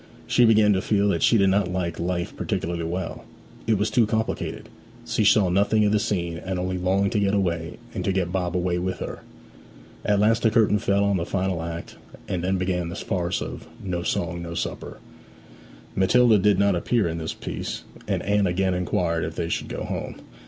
She 0.25 0.45
began 0.45 0.73
to 0.73 0.81
feel 0.81 1.09
that 1.09 1.21
she 1.21 1.37
did 1.37 1.49
not 1.51 1.67
like 1.71 1.99
life 1.99 2.35
particularly 2.35 2.83
well; 2.85 3.23
it 3.67 3.77
was 3.77 3.91
too 3.91 4.07
complicated: 4.07 4.67
she 5.05 5.23
saw 5.23 5.47
nothing 5.49 5.85
of 5.85 5.91
the 5.91 5.99
scene, 5.99 6.39
and 6.43 6.57
only 6.57 6.79
longed 6.79 7.11
to 7.11 7.19
get 7.19 7.35
away, 7.35 7.77
and 7.93 8.03
to 8.05 8.11
get 8.11 8.31
Bob 8.31 8.57
away 8.57 8.79
with 8.79 8.97
her. 8.97 9.19
At 10.03 10.19
last 10.19 10.41
the 10.41 10.49
curtain 10.49 10.79
fell 10.79 11.03
on 11.03 11.17
the 11.17 11.25
final 11.27 11.61
act, 11.61 11.97
and 12.27 12.43
then 12.43 12.57
began 12.57 12.89
the 12.89 12.95
farce 12.95 13.43
of 13.43 13.67
'No 13.83 14.01
Song 14.01 14.41
no 14.41 14.55
Supper.' 14.55 14.97
Matilda 15.95 16.39
did 16.39 16.57
not 16.57 16.75
appear 16.75 17.07
in 17.07 17.19
this 17.19 17.35
piece, 17.35 17.83
and 18.07 18.23
Anne 18.23 18.47
again 18.47 18.73
inquired 18.73 19.23
if 19.23 19.35
they 19.35 19.49
should 19.49 19.67
go 19.67 19.83
home. 19.83 20.15